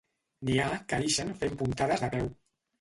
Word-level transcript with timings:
N'hi 0.49 0.55
ha 0.63 0.69
que 0.93 0.99
ixen 1.11 1.31
fent 1.43 1.55
puntades 1.63 2.05
de 2.09 2.13
peu. 2.19 2.29